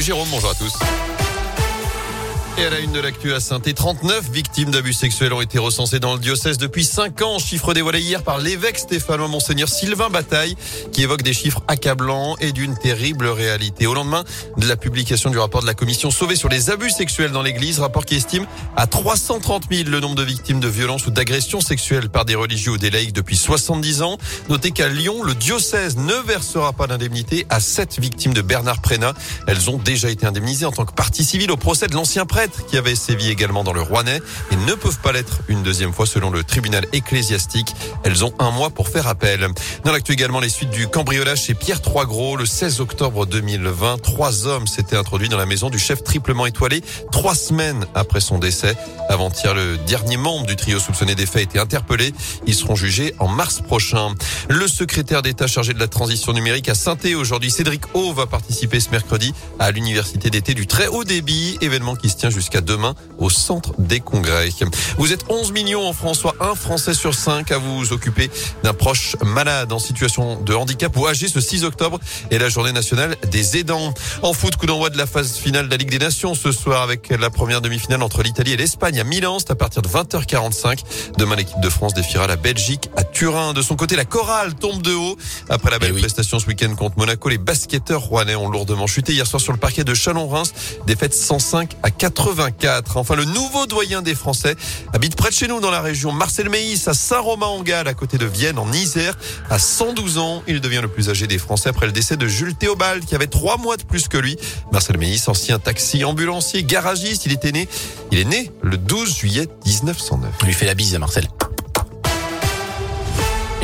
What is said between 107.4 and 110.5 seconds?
né, il est né le 12 juillet 1909. On